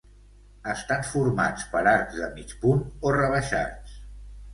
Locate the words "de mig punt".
2.21-2.81